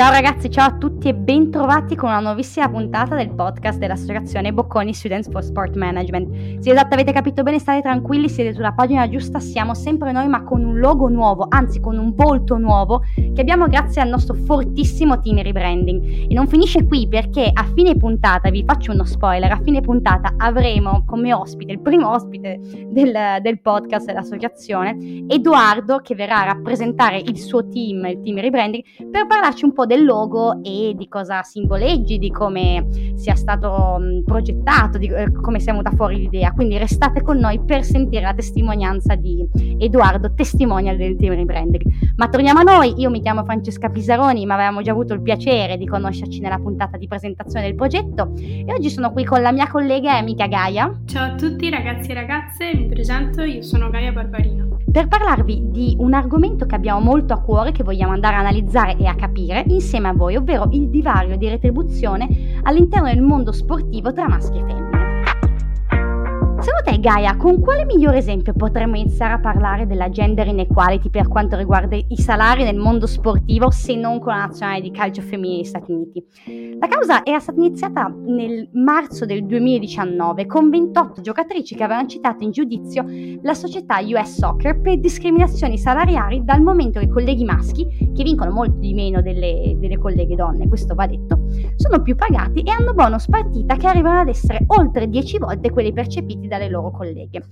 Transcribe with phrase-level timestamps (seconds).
[0.00, 4.94] Ciao ragazzi, ciao a tutti e bentrovati con una nuovissima puntata del podcast dell'associazione Bocconi
[4.94, 6.60] Students for Sport Management.
[6.60, 10.42] Se esatto avete capito bene, state tranquilli, siete sulla pagina giusta, siamo sempre noi ma
[10.42, 15.20] con un logo nuovo, anzi con un volto nuovo che abbiamo grazie al nostro fortissimo
[15.20, 16.30] team rebranding.
[16.30, 20.32] E non finisce qui perché a fine puntata, vi faccio uno spoiler, a fine puntata
[20.38, 23.12] avremo come ospite, il primo ospite del,
[23.42, 24.96] del podcast dell'associazione,
[25.28, 29.88] Edoardo che verrà a rappresentare il suo team, il team rebranding, per parlarci un po'
[29.90, 32.86] del logo e di cosa simboleggi, di come
[33.16, 36.52] sia stato progettato, di eh, come sia venuta fuori l'idea.
[36.52, 39.44] Quindi restate con noi per sentire la testimonianza di
[39.78, 41.82] Edoardo, testimonial del team rebranding.
[42.14, 45.76] Ma torniamo a noi, io mi chiamo Francesca Pisaroni, ma avevamo già avuto il piacere
[45.76, 49.68] di conoscerci nella puntata di presentazione del progetto e oggi sono qui con la mia
[49.68, 51.00] collega e amica Gaia.
[51.06, 54.78] Ciao a tutti ragazzi e ragazze, mi presento, io sono Gaia Barbarino.
[54.90, 58.96] Per parlarvi di un argomento che abbiamo molto a cuore, che vogliamo andare a analizzare
[58.96, 64.12] e a capire insieme a voi, ovvero il divario di retribuzione all'interno del mondo sportivo
[64.12, 64.89] tra maschi e femmine.
[66.90, 71.56] Te, Gaia, con quale migliore esempio potremmo iniziare a parlare della gender inequality per quanto
[71.56, 75.68] riguarda i salari nel mondo sportivo se non con la nazionale di calcio femminile degli
[75.68, 76.26] Stati Uniti?
[76.80, 82.42] La causa era stata iniziata nel marzo del 2019 con 28 giocatrici che avevano citato
[82.42, 83.04] in giudizio
[83.40, 88.50] la società US Soccer per discriminazioni salariali dal momento che i colleghi maschi, che vincono
[88.50, 91.38] molto di meno delle, delle colleghe donne, questo va detto,
[91.76, 95.92] sono più pagati e hanno bonus partita che arrivano ad essere oltre 10 volte quelli
[95.92, 97.42] percepiti dalle loro colleghe.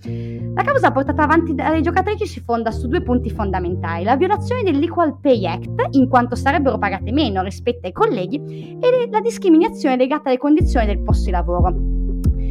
[0.54, 5.18] La causa portata avanti dalle giocatrici si fonda su due punti fondamentali, la violazione dell'Equal
[5.20, 10.38] Pay Act, in quanto sarebbero pagate meno rispetto ai colleghi, e la discriminazione legata alle
[10.38, 11.97] condizioni del posto di lavoro.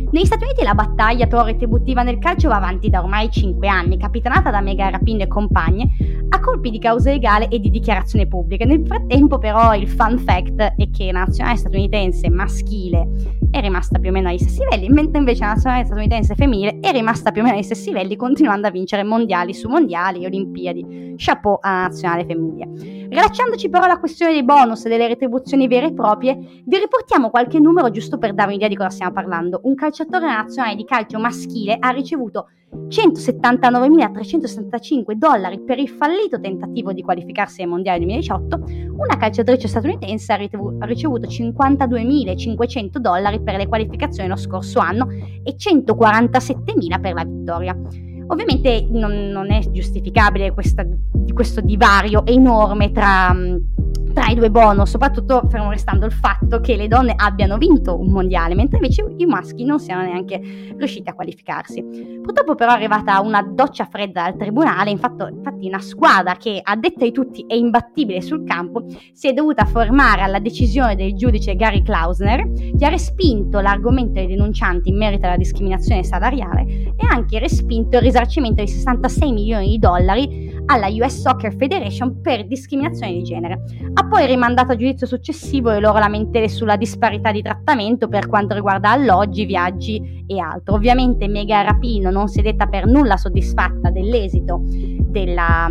[0.09, 3.97] Negli Stati Uniti la battaglia però retributiva nel calcio va avanti da ormai 5 anni,
[3.97, 5.89] capitanata da Mega Rapin e compagne,
[6.29, 8.63] a colpi di causa legale e di dichiarazione pubblica.
[8.63, 13.05] Nel frattempo però il fun fact è che la nazionale statunitense maschile
[13.51, 16.91] è rimasta più o meno agli stessi livelli, mentre invece la nazionale statunitense femminile è
[16.93, 21.15] rimasta più o meno agli stessi livelli, continuando a vincere mondiali su mondiali, olimpiadi.
[21.17, 23.07] Chapeau alla nazionale femminile.
[23.09, 27.59] Rilacciandoci però alla questione dei bonus e delle retribuzioni vere e proprie, vi riportiamo qualche
[27.59, 29.61] numero giusto per dare un'idea di cosa stiamo parlando.
[29.63, 32.49] Un calciatore nazionale di calcio maschile ha ricevuto
[32.87, 40.35] 179.365 dollari per il fallito tentativo di qualificarsi ai mondiali 2018, una calciatrice statunitense ha
[40.35, 45.07] ricevuto 52.500 dollari per le qualificazioni lo scorso anno
[45.43, 47.75] e 147.000 per la vittoria.
[48.29, 50.85] Ovviamente non, non è giustificabile questa,
[51.33, 53.33] questo divario enorme tra
[54.17, 58.07] tra i due bonus, soprattutto fermo restando il fatto che le donne abbiano vinto un
[58.07, 60.41] mondiale, mentre invece i maschi non siano neanche
[60.75, 62.19] riusciti a qualificarsi.
[62.23, 66.75] Purtroppo però è arrivata una doccia fredda al tribunale, infatti, infatti una squadra che a
[66.75, 71.55] detta di tutti è imbattibile sul campo si è dovuta formare alla decisione del giudice
[71.55, 77.13] Gary Klausner, che ha respinto l'argomento dei denuncianti in merito alla discriminazione salariale e ha
[77.13, 83.13] anche respinto il risarcimento di 66 milioni di dollari alla US Soccer Federation per discriminazione
[83.13, 83.59] di genere.
[83.93, 88.53] Ha poi rimandato a giudizio successivo le loro lamentele sulla disparità di trattamento per quanto
[88.53, 90.75] riguarda alloggi, viaggi e altro.
[90.75, 95.69] Ovviamente Mega Rapino non si è detta per nulla soddisfatta dell'esito della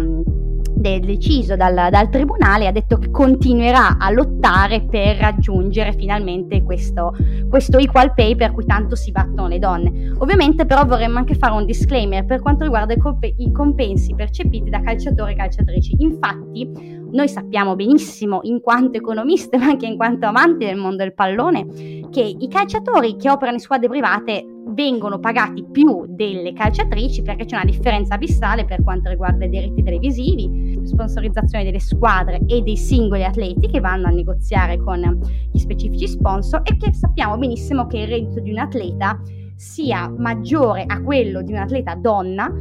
[0.76, 7.14] deciso dal, dal, tribunale ha detto che continuerà a lottare per raggiungere finalmente questo,
[7.48, 10.12] questo equal pay per cui tanto si battono le donne.
[10.18, 14.70] Ovviamente però vorremmo anche fare un disclaimer per quanto riguarda i, comp- i compensi percepiti
[14.70, 15.96] da calciatori e calciatrici.
[15.98, 21.14] Infatti noi sappiamo benissimo in quanto economiste ma anche in quanto amanti del mondo del
[21.14, 21.66] pallone
[22.10, 27.56] che i calciatori che operano in squadre private vengono pagati più delle calciatrici perché c'è
[27.56, 33.24] una differenza abissale per quanto riguarda i diritti televisivi, sponsorizzazione delle squadre e dei singoli
[33.24, 35.18] atleti che vanno a negoziare con
[35.50, 39.18] gli specifici sponsor e che sappiamo benissimo che il reddito di un atleta
[39.56, 42.52] sia maggiore a quello di un atleta donna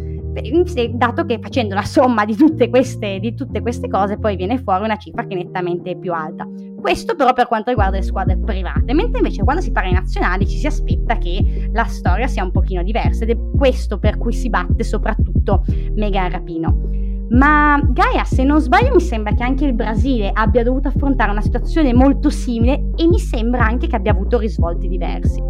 [0.93, 4.83] dato che facendo la somma di tutte, queste, di tutte queste cose poi viene fuori
[4.83, 6.47] una cifra che è nettamente più alta.
[6.79, 10.47] Questo però per quanto riguarda le squadre private, mentre invece quando si parla ai nazionali
[10.47, 14.33] ci si aspetta che la storia sia un pochino diversa ed è questo per cui
[14.33, 15.63] si batte soprattutto
[15.95, 16.95] Megan Rapino.
[17.29, 21.41] Ma Gaia, se non sbaglio, mi sembra che anche il Brasile abbia dovuto affrontare una
[21.41, 25.41] situazione molto simile e mi sembra anche che abbia avuto risvolti diversi.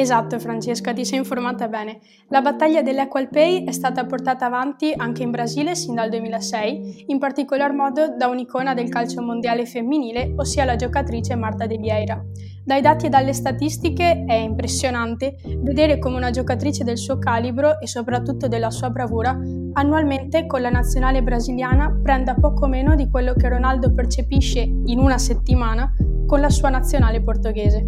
[0.00, 1.98] Esatto Francesca, ti sei informata bene.
[2.28, 7.18] La battaglia dell'Equal Pay è stata portata avanti anche in Brasile sin dal 2006, in
[7.18, 12.18] particolar modo da un'icona del calcio mondiale femminile, ossia la giocatrice Marta De Vieira.
[12.64, 17.86] Dai dati e dalle statistiche è impressionante vedere come una giocatrice del suo calibro e
[17.86, 19.38] soprattutto della sua bravura
[19.74, 25.18] annualmente con la nazionale brasiliana prenda poco meno di quello che Ronaldo percepisce in una
[25.18, 25.92] settimana
[26.30, 27.84] con la sua nazionale portoghese.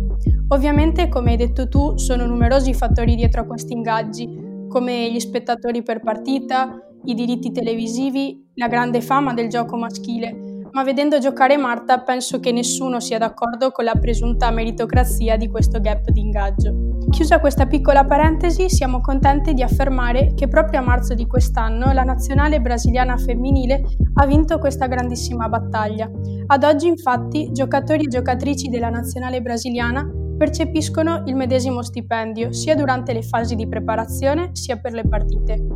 [0.49, 4.29] Ovviamente, come hai detto tu, sono numerosi i fattori dietro a questi ingaggi,
[4.69, 10.83] come gli spettatori per partita, i diritti televisivi, la grande fama del gioco maschile, ma
[10.83, 16.11] vedendo giocare Marta penso che nessuno sia d'accordo con la presunta meritocrazia di questo gap
[16.11, 16.75] di ingaggio.
[17.13, 22.05] Chiusa questa piccola parentesi, siamo contenti di affermare che proprio a marzo di quest'anno la
[22.05, 26.11] nazionale brasiliana femminile ha vinto questa grandissima battaglia.
[26.47, 33.13] Ad oggi infatti giocatori e giocatrici della nazionale brasiliana percepiscono il medesimo stipendio sia durante
[33.13, 35.67] le fasi di preparazione sia per le partite.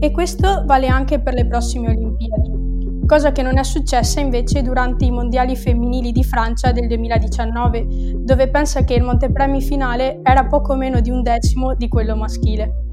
[0.00, 2.61] E questo vale anche per le prossime Olimpiadi,
[3.12, 8.48] cosa che non è successa invece durante i mondiali femminili di Francia del 2019, dove
[8.48, 12.86] pensa che il montepremi finale era poco meno di un decimo di quello maschile.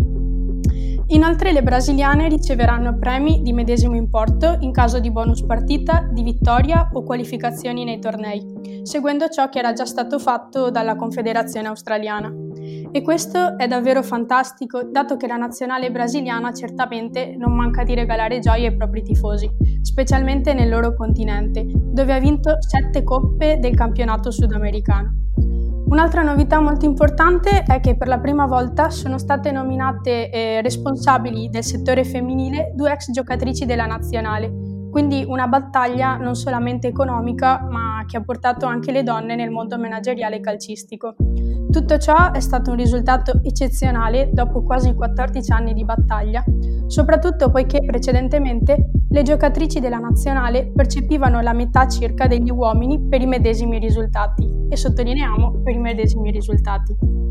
[1.08, 6.90] Inoltre le brasiliane riceveranno premi di medesimo importo in caso di bonus partita, di vittoria
[6.92, 12.49] o qualificazioni nei tornei, seguendo ciò che era già stato fatto dalla Confederazione australiana.
[12.92, 18.40] E questo è davvero fantastico, dato che la nazionale brasiliana certamente non manca di regalare
[18.40, 19.50] gioie ai propri tifosi,
[19.82, 25.14] specialmente nel loro continente, dove ha vinto sette coppe del campionato sudamericano.
[25.90, 31.50] Un'altra novità molto importante è che per la prima volta sono state nominate eh, responsabili
[31.50, 34.52] del settore femminile due ex giocatrici della nazionale,
[34.92, 39.80] quindi una battaglia non solamente economica ma che ha portato anche le donne nel mondo
[39.80, 41.16] manageriale calcistico.
[41.80, 46.44] Tutto ciò è stato un risultato eccezionale dopo quasi 14 anni di battaglia,
[46.88, 53.28] soprattutto poiché precedentemente le giocatrici della nazionale percepivano la metà circa degli uomini per i
[53.28, 57.29] medesimi risultati e sottolineiamo per i medesimi risultati.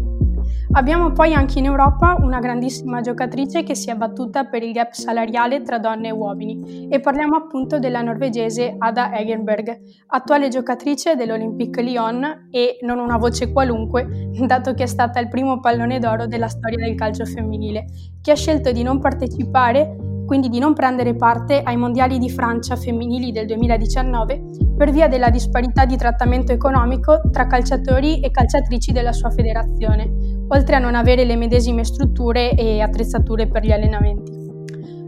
[0.72, 4.92] Abbiamo poi anche in Europa una grandissima giocatrice che si è battuta per il gap
[4.92, 11.82] salariale tra donne e uomini e parliamo appunto della norvegese Ada Egenberg, attuale giocatrice dell'Olympique
[11.82, 16.48] Lyon e non una voce qualunque, dato che è stata il primo pallone d'oro della
[16.48, 17.86] storia del calcio femminile,
[18.20, 19.96] che ha scelto di non partecipare
[20.28, 24.42] quindi di non prendere parte ai mondiali di Francia femminili del 2019
[24.76, 30.76] per via della disparità di trattamento economico tra calciatori e calciatrici della sua federazione, oltre
[30.76, 34.36] a non avere le medesime strutture e attrezzature per gli allenamenti.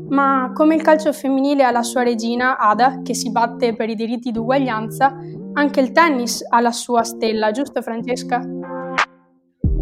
[0.09, 3.95] Ma come il calcio femminile ha la sua regina, Ada, che si batte per i
[3.95, 5.17] diritti d'uguaglianza,
[5.53, 8.45] anche il tennis ha la sua stella, giusto Francesca?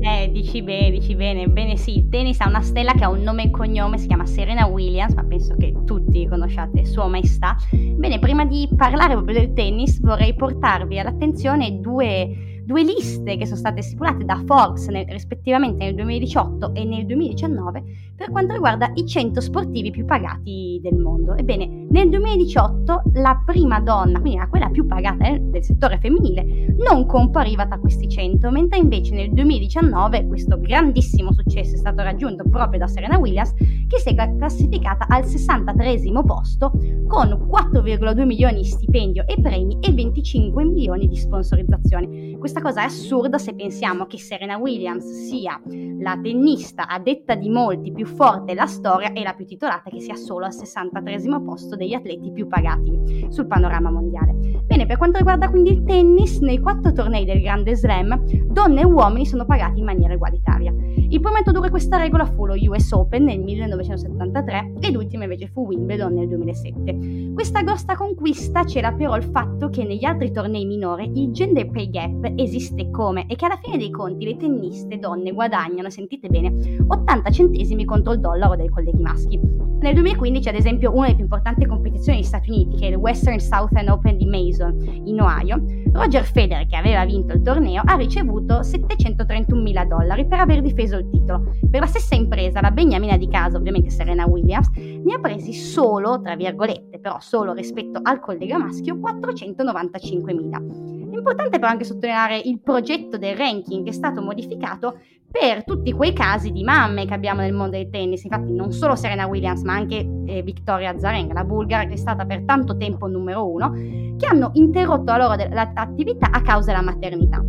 [0.01, 1.49] Eh, dici bene, dici bene.
[1.49, 4.27] Bene, sì, il tennis ha una stella che ha un nome e cognome, si chiama
[4.27, 7.57] Serena Williams, ma penso che tutti conosciate Sua Maestà.
[7.97, 13.57] Bene, prima di parlare proprio del tennis, vorrei portarvi all'attenzione due due liste che sono
[13.57, 17.83] state stipulate da Forbes nel, rispettivamente nel 2018 e nel 2019
[18.15, 21.35] per quanto riguarda i 100 sportivi più pagati del mondo.
[21.35, 27.07] Ebbene, nel 2018 la prima donna, quindi quella più pagata del, del settore femminile, non
[27.07, 32.81] compariva tra questi 100, mentre invece nel 2019 questo grandissimo successo è stato raggiunto proprio
[32.81, 33.55] da Serena Williams,
[33.89, 36.71] che si è classificata al 63 posto
[37.07, 42.37] con 4,2 milioni di stipendio e premi e 25 milioni di sponsorizzazione.
[42.39, 45.61] Questa cosa è assurda se pensiamo che Serena Williams sia
[46.01, 50.01] la tennista a detta di molti più forte della storia e la più titolata che
[50.01, 54.35] sia solo al 63 posto degli atleti più pagati sul panorama mondiale.
[54.65, 58.23] Bene, per quanto riguarda quindi il tennis, nei quattro tornei del Grande Slam,
[58.53, 60.75] donne e uomini sono pagati in maniera egualitaria.
[61.11, 65.49] Il primo a introdurre questa regola fu lo US Open nel 1973 e l'ultimo invece
[65.49, 67.33] fu Wimbledon nel 2007.
[67.33, 71.89] Questa grossa conquista c'era però il fatto che negli altri tornei minori il gender pay
[71.89, 76.85] gap esiste come e che alla fine dei conti le tenniste donne guadagnano, sentite bene,
[76.87, 79.41] 80 centesimi contro il dollaro dei colleghi maschi.
[79.81, 82.97] Nel 2015, ad esempio, una delle più importanti competizioni degli Stati Uniti, che è il
[82.97, 85.63] Western Southern Open di Mason in Ohio,
[85.93, 90.97] Roger Federer, che aveva vinto il torneo, ha ricevuto 731 mila dollari per aver difeso
[90.97, 91.53] il titolo.
[91.71, 96.21] Per la stessa impresa, la beniamina di casa, ovviamente Serena Williams, ne ha presi solo,
[96.21, 100.59] tra virgolette, però solo rispetto al collega maschio, 495 mila.
[100.59, 106.13] Importante però anche sottolineare il progetto del ranking che è stato modificato per tutti quei
[106.13, 109.75] casi di mamme che abbiamo nel mondo del tennis, infatti non solo Serena Williams ma
[109.75, 113.71] anche eh, Victoria Azarenka, la bulgara che è stata per tanto tempo numero uno,
[114.17, 115.43] che hanno interrotto la loro
[115.75, 117.45] attività a causa della maternità.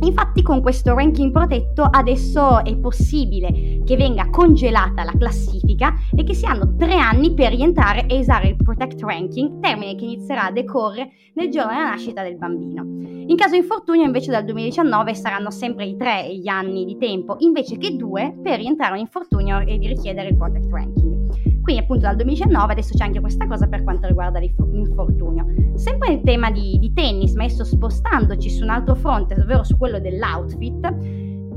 [0.00, 6.34] Infatti con questo ranking protetto adesso è possibile che venga congelata la classifica e che
[6.34, 10.50] si hanno tre anni per rientrare e usare il Protect Ranking, termine che inizierà a
[10.50, 12.82] decorrere nel giorno della nascita del bambino.
[12.82, 17.36] In caso di infortunio invece dal 2019 saranno sempre i tre gli anni di tempo,
[17.38, 21.62] invece che due per rientrare in infortunio e di richiedere il Protect Ranking.
[21.62, 25.46] Quindi appunto dal 2019 adesso c'è anche questa cosa per quanto riguarda l'infortunio.
[25.76, 29.78] Sempre il tema di, di tennis, ma adesso spostandoci su un altro fronte, ovvero su
[29.78, 30.90] quello dell'outfit,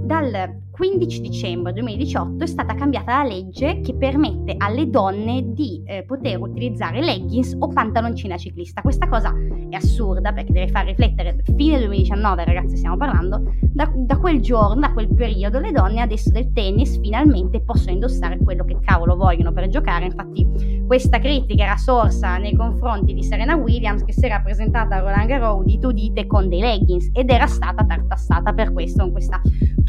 [0.06, 6.02] dal 15 dicembre 2018 è stata cambiata la legge che permette alle donne di eh,
[6.02, 8.82] poter utilizzare leggings o pantaloncini da ciclista.
[8.82, 9.32] Questa cosa
[9.70, 14.80] è assurda perché deve far riflettere, fine 2019 ragazzi stiamo parlando, da, da, quel giorno,
[14.80, 19.54] da quel periodo le donne adesso del tennis finalmente possono indossare quello che cavolo vogliono
[19.54, 20.06] per giocare.
[20.06, 25.00] Infatti questa critica era sorsa nei confronti di Serena Williams che si era presentata a
[25.02, 29.40] Roland Garros di udite con dei leggings ed era stata tartassata per questo con questa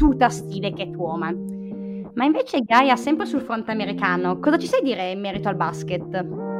[0.03, 2.11] tuta stile Catwoman.
[2.13, 6.52] Ma invece Gaia, sempre sul fronte americano, cosa ci sai dire in merito al basket?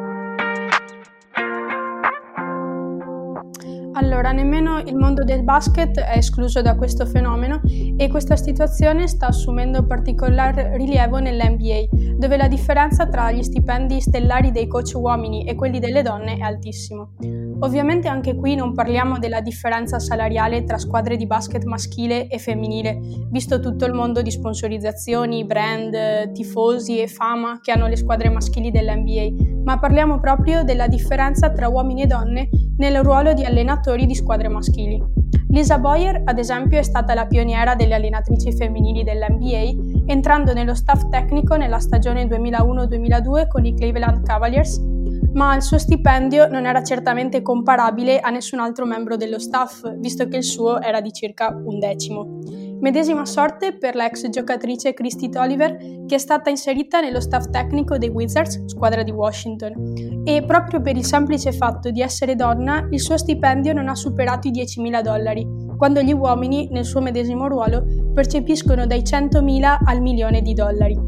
[3.96, 7.62] Allora, nemmeno il mondo del basket è escluso da questo fenomeno
[7.96, 14.52] e questa situazione sta assumendo particolare rilievo nell'NBA, dove la differenza tra gli stipendi stellari
[14.52, 17.12] dei coach uomini e quelli delle donne è altissimo.
[17.60, 23.00] Ovviamente anche qui non parliamo della differenza salariale tra squadre di basket maschile e femminile,
[23.30, 28.72] visto tutto il mondo di sponsorizzazioni, brand, tifosi e fama che hanno le squadre maschili
[28.72, 34.16] dell'NBA, ma parliamo proprio della differenza tra uomini e donne nel ruolo di allenatori di
[34.16, 35.02] squadre maschili.
[35.50, 41.08] Lisa Boyer, ad esempio, è stata la pioniera delle allenatrici femminili dell'NBA, entrando nello staff
[41.10, 44.92] tecnico nella stagione 2001-2002 con i Cleveland Cavaliers
[45.34, 50.28] ma il suo stipendio non era certamente comparabile a nessun altro membro dello staff, visto
[50.28, 52.40] che il suo era di circa un decimo.
[52.84, 58.10] Medesima sorte per l'ex giocatrice Christy Tolliver, che è stata inserita nello staff tecnico dei
[58.10, 59.94] Wizards, squadra di Washington,
[60.26, 64.50] e proprio per il semplice fatto di essere donna, il suo stipendio non ha superato
[64.50, 65.48] i 10.000 dollari,
[65.78, 71.00] quando gli uomini, nel suo medesimo ruolo, percepiscono dai 100.000 al milione di dollari.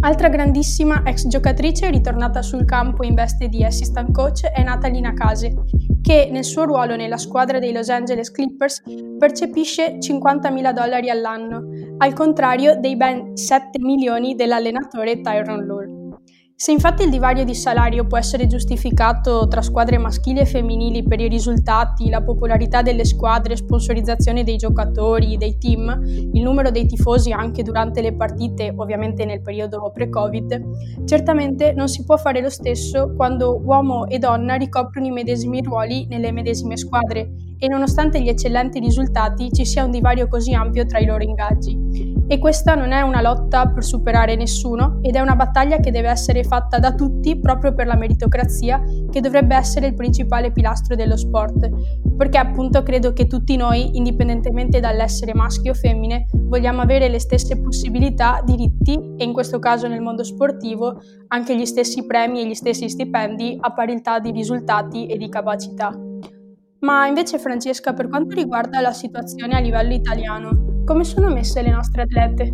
[0.00, 5.54] Altra grandissima ex giocatrice ritornata sul campo in veste di assistant coach è Natalie Nakase,
[6.04, 8.82] che nel suo ruolo nella squadra dei Los Angeles Clippers
[9.18, 11.62] percepisce 50.000 dollari all'anno,
[11.96, 16.03] al contrario dei ben 7 milioni dell'allenatore Tyron Lue.
[16.56, 21.18] Se infatti il divario di salario può essere giustificato tra squadre maschili e femminili per
[21.20, 26.00] i risultati, la popolarità delle squadre, sponsorizzazione dei giocatori, dei team,
[26.32, 32.04] il numero dei tifosi anche durante le partite, ovviamente nel periodo pre-Covid, certamente non si
[32.04, 37.32] può fare lo stesso quando uomo e donna ricoprono i medesimi ruoli nelle medesime squadre
[37.58, 42.13] e nonostante gli eccellenti risultati ci sia un divario così ampio tra i loro ingaggi.
[42.26, 46.08] E questa non è una lotta per superare nessuno ed è una battaglia che deve
[46.08, 51.18] essere fatta da tutti proprio per la meritocrazia che dovrebbe essere il principale pilastro dello
[51.18, 51.68] sport.
[52.16, 57.60] Perché appunto credo che tutti noi, indipendentemente dall'essere maschi o femmine, vogliamo avere le stesse
[57.60, 62.54] possibilità, diritti e in questo caso nel mondo sportivo anche gli stessi premi e gli
[62.54, 65.92] stessi stipendi a parità di risultati e di capacità.
[66.80, 71.70] Ma invece Francesca, per quanto riguarda la situazione a livello italiano, come sono messe le
[71.70, 72.52] nostre atlete?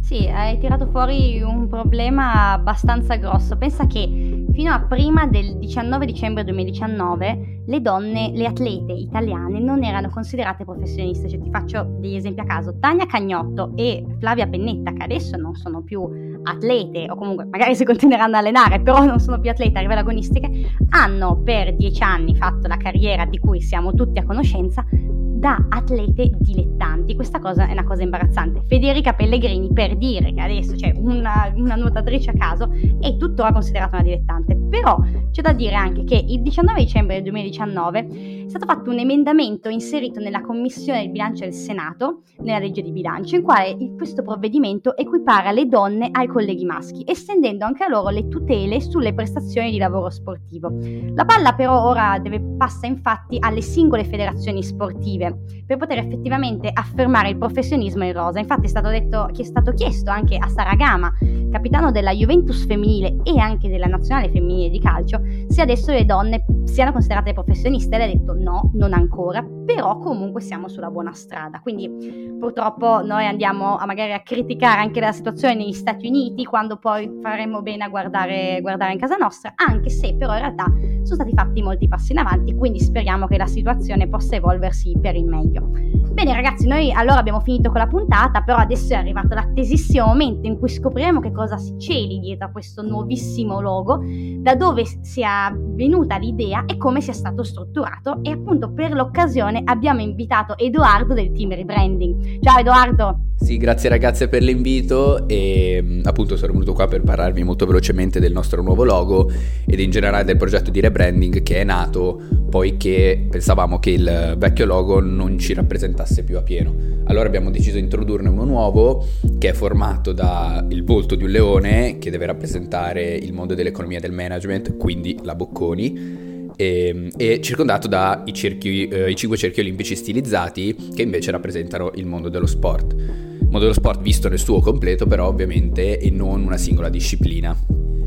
[0.00, 3.56] Sì, hai tirato fuori un problema abbastanza grosso.
[3.56, 9.82] Pensa che fino a prima del 19 dicembre 2019 le donne, le atlete italiane non
[9.82, 11.28] erano considerate professioniste.
[11.28, 12.78] Cioè, ti faccio degli esempi a caso.
[12.78, 16.08] Tania Cagnotto e Flavia Pennetta, che adesso non sono più
[16.42, 20.00] atlete, o comunque magari si continueranno a allenare, però non sono più atlete a livello
[20.00, 20.50] agonistiche,
[20.90, 24.84] hanno per dieci anni fatto la carriera di cui siamo tutti a conoscenza
[25.34, 27.14] da atlete dilettanti.
[27.14, 28.62] Questa cosa è una cosa imbarazzante.
[28.66, 33.96] Federica Pellegrini, per dire che adesso c'è una, una nuotatrice a caso, è tuttora considerata
[33.96, 34.56] una dilettante.
[34.56, 34.98] Però
[35.30, 39.70] c'è da dire anche che il 19 dicembre del 2019 è stato fatto un emendamento
[39.70, 44.96] inserito nella Commissione del bilancio del Senato, nella legge di bilancio, in quale questo provvedimento
[44.96, 49.78] equipara le donne ai colleghi maschi, estendendo anche a loro le tutele sulle prestazioni di
[49.78, 50.70] lavoro sportivo.
[51.14, 57.30] La palla però ora deve, passa infatti alle singole federazioni sportive per poter effettivamente affermare
[57.30, 58.40] il professionismo in rosa.
[58.40, 61.10] Infatti è stato, detto, è stato chiesto anche a Saragama,
[61.50, 66.44] capitano della Juventus femminile e anche della nazionale femminile di calcio, se adesso le donne
[66.64, 67.96] siano considerate professioniste.
[67.96, 71.60] Lei ha detto no, non ancora, però comunque siamo sulla buona strada.
[71.60, 76.76] Quindi purtroppo noi andiamo a magari a criticare anche la situazione negli Stati Uniti quando
[76.76, 80.64] poi faremmo bene a guardare, guardare in casa nostra, anche se però in realtà
[81.02, 85.16] sono stati fatti molti passi in avanti, quindi speriamo che la situazione possa evolversi per
[85.16, 85.70] il meglio.
[86.14, 90.46] Bene ragazzi, noi allora abbiamo finito con la puntata, però adesso è arrivato l'attesissimo momento
[90.46, 94.00] in cui scopriremo che cosa si celi dietro a questo nuovissimo logo,
[94.38, 100.00] da dove sia venuta l'idea e come sia stato strutturato e appunto per l'occasione abbiamo
[100.00, 102.38] invitato Edoardo del team rebranding.
[102.40, 103.18] Ciao Edoardo!
[103.36, 108.20] Sì, grazie ragazze per l'invito e mm, appunto sono venuto qua per parlarvi molto velocemente
[108.20, 109.30] del nostro nuovo logo
[109.66, 114.64] ed in generale del progetto di rebranding che è nato poiché pensavamo che il vecchio
[114.64, 116.74] logo non ci rappresentasse più a pieno.
[117.04, 119.04] Allora abbiamo deciso di introdurne uno nuovo
[119.38, 124.00] che è formato dal volto di un leone che deve rappresentare il mondo dell'economia e
[124.00, 131.02] del management, quindi la Bocconi, e, e circondato dai eh, cinque cerchi olimpici stilizzati che
[131.02, 132.92] invece rappresentano il mondo dello sport.
[132.92, 137.56] Il mondo dello sport visto nel suo completo però ovviamente e non una singola disciplina.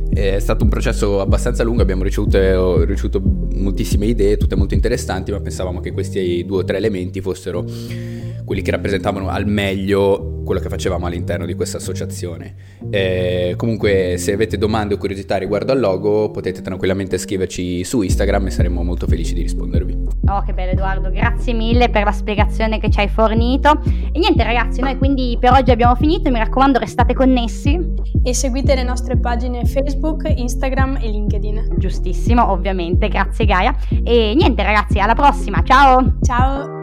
[0.09, 5.39] È stato un processo abbastanza lungo, abbiamo ricevuto, ricevuto moltissime idee, tutte molto interessanti, ma
[5.39, 7.63] pensavamo che questi due o tre elementi fossero
[8.47, 12.55] quelli che rappresentavano al meglio quello che facevamo all'interno di questa associazione.
[12.89, 18.45] Eh, comunque, se avete domande o curiosità riguardo al logo, potete tranquillamente scriverci su Instagram
[18.45, 20.07] e saremo molto felici di rispondervi.
[20.29, 23.81] Oh, che bello Edoardo, grazie mille per la spiegazione che ci hai fornito.
[24.13, 27.77] E niente ragazzi, noi quindi per oggi abbiamo finito, mi raccomando restate connessi.
[28.23, 31.75] E seguite le nostre pagine Facebook, Instagram e LinkedIn.
[31.77, 33.75] Giustissimo, ovviamente, grazie Gaia.
[33.89, 36.19] E niente ragazzi, alla prossima, ciao!
[36.21, 36.76] Ciao!